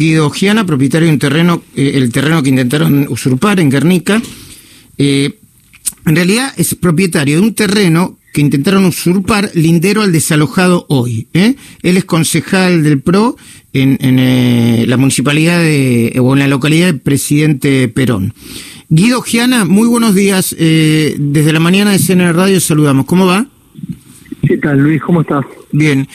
[0.00, 4.22] Guido Giana, propietario de un terreno, eh, el terreno que intentaron usurpar en Guernica.
[4.96, 5.40] Eh,
[6.06, 11.26] en realidad es propietario de un terreno que intentaron usurpar lindero al desalojado hoy.
[11.34, 11.56] ¿eh?
[11.82, 13.36] Él es concejal del PRO
[13.72, 18.34] en, la municipalidad de, o en la localidad de Presidente Perón.
[18.88, 20.54] Guido Giana, muy buenos días.
[20.56, 23.04] desde la mañana de CNR Radio saludamos.
[23.04, 23.48] ¿Cómo va?
[24.46, 25.02] ¿Qué tal, Luis?
[25.02, 25.44] ¿Cómo estás?
[25.72, 26.06] Bien.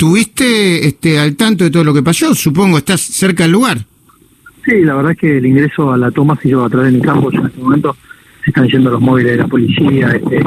[0.00, 2.34] ¿Estuviste este, al tanto de todo lo que pasó?
[2.34, 3.84] Supongo, ¿estás cerca del lugar?
[4.64, 6.96] Sí, la verdad es que el ingreso a la toma se lleva a través de
[6.96, 7.30] mi campo.
[7.30, 7.94] en este momento
[8.42, 10.42] se están yendo los móviles de la policía, este,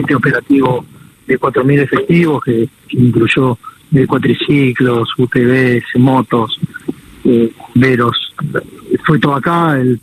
[0.00, 0.84] este operativo
[1.24, 3.56] de 4.000 efectivos que, incluyó
[3.92, 6.58] de cuatriciclos, UTVs, motos,
[7.22, 8.34] eh, veros.
[9.04, 10.00] Fue todo acá, el,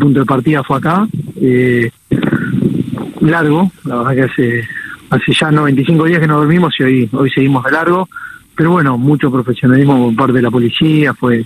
[0.00, 1.06] punto de partida fue acá.
[1.38, 1.90] Eh,
[3.20, 4.68] largo, la verdad que hace
[5.10, 8.08] hace ya 95 días que no dormimos y hoy, hoy seguimos de largo,
[8.62, 11.44] pero bueno, mucho profesionalismo por parte de la policía, fue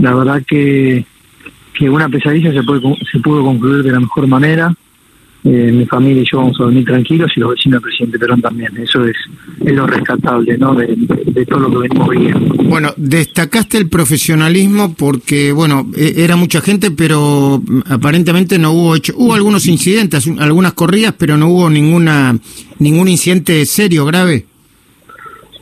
[0.00, 1.02] la verdad que,
[1.72, 4.70] que una pesadilla se, puede, se pudo concluir de la mejor manera,
[5.44, 8.42] eh, mi familia y yo vamos a dormir tranquilos y los vecinos del presidente Perón
[8.42, 8.76] también.
[8.76, 9.16] Eso es,
[9.64, 10.74] es lo rescatable ¿no?
[10.74, 10.94] De,
[11.46, 12.54] todo lo que venimos viviendo.
[12.64, 19.14] Bueno, destacaste el profesionalismo porque, bueno, e, era mucha gente, pero aparentemente no hubo hecho,
[19.16, 22.38] hubo algunos incidentes, algunas corridas, pero no hubo ninguna
[22.78, 24.51] ningún incidente serio, grave.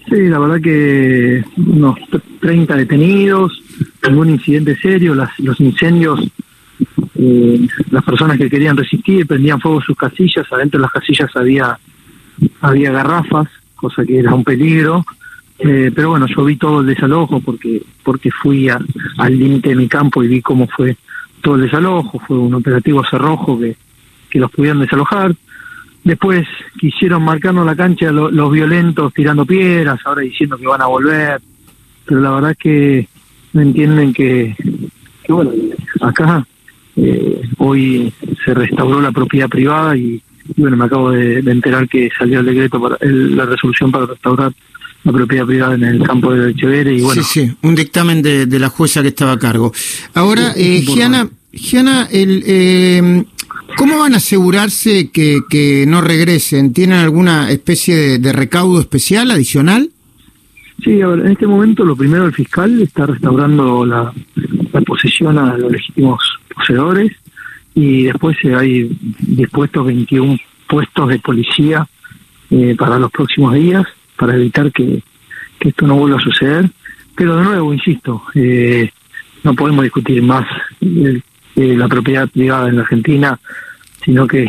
[0.08, 1.98] Sí, la verdad que unos
[2.40, 3.62] 30 detenidos,
[4.08, 6.20] ningún incidente serio, las, los incendios
[7.14, 11.78] eh, las personas que querían resistir prendían fuego sus casillas, adentro de las casillas había,
[12.60, 15.04] había garrafas, cosa que era un peligro,
[15.58, 19.88] eh, pero bueno, yo vi todo el desalojo porque, porque fui al límite de mi
[19.88, 20.96] campo y vi cómo fue
[21.42, 23.76] todo el desalojo, fue un operativo cerrojo que,
[24.30, 25.34] que los pudieron desalojar.
[26.04, 26.46] Después
[26.78, 31.40] quisieron marcarnos la cancha los violentos tirando piedras, ahora diciendo que van a volver,
[32.06, 33.08] pero la verdad es que
[33.52, 34.56] no entienden que,
[35.22, 35.52] que bueno,
[36.00, 36.46] acá
[36.96, 38.12] eh, hoy
[38.44, 40.22] se restauró la propiedad privada y,
[40.56, 44.52] bueno, me acabo de, enterar que salió el decreto, para la resolución para restaurar
[45.04, 47.22] la propiedad privada en el campo de Echeverre y bueno.
[47.22, 49.72] Sí, sí, un dictamen de, la jueza que estaba a cargo.
[50.14, 53.24] Ahora, eh, Giana, Giana el, eh,
[53.80, 56.74] ¿cómo van a asegurarse que, que no regresen?
[56.74, 59.88] ¿Tienen alguna especie de recaudo especial adicional?
[60.84, 64.12] Sí, a ver, en este momento lo primero el fiscal está restaurando la,
[64.84, 66.20] posesión a los legítimos
[66.54, 67.12] poseedores
[67.74, 70.36] y después hay dispuestos 21
[70.68, 71.86] puestos de policía
[72.50, 73.86] eh, para los próximos días
[74.16, 75.02] para evitar que,
[75.60, 76.68] esto no vuelva a suceder.
[77.16, 78.90] Pero de nuevo, insisto, eh,
[79.42, 80.46] no podemos discutir más
[81.56, 83.38] la propiedad privada en la Argentina,
[84.04, 84.48] sino que,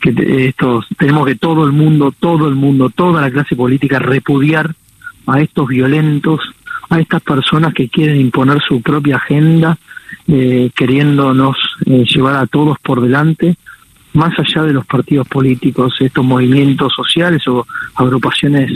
[0.00, 4.74] que estos, tenemos que todo el mundo, todo el mundo, toda la clase política repudiar
[5.26, 6.40] a estos violentos,
[6.90, 9.78] a estas personas que quieren imponer su propia agenda,
[10.28, 11.56] eh, queriéndonos
[11.86, 13.56] eh, llevar a todos por delante,
[14.12, 17.66] más allá de los partidos políticos, estos movimientos sociales o
[17.96, 18.70] agrupaciones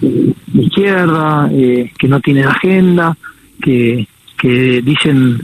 [0.00, 3.16] de izquierda eh, que no tienen agenda,
[3.60, 4.06] que,
[4.36, 5.40] que dicen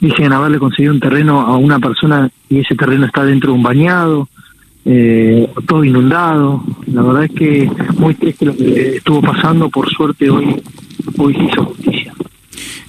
[0.00, 3.62] dicen haberle conseguido un terreno a una persona y ese terreno está dentro de un
[3.62, 4.28] bañado,
[4.84, 6.64] eh, todo inundado.
[6.86, 9.68] La verdad es que muy triste lo que estuvo pasando.
[9.68, 10.56] Por suerte hoy,
[11.18, 12.14] hoy se hizo justicia.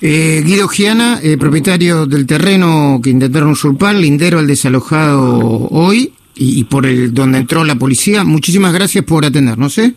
[0.02, 6.64] Eh, Guido Giana, eh, propietario del terreno que intentaron usurpar, lindero al desalojado hoy y,
[6.64, 8.24] por el donde entró la policía.
[8.24, 9.78] Muchísimas gracias por atendernos.
[9.78, 9.94] ¿eh?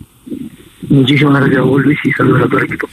[0.90, 2.86] Muchísimas gracias a vos, Luis, y saludos a todo el equipo.